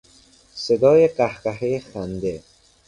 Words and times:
صدای 0.55 1.07
قهقه 1.07 1.79
خنده 1.79 2.43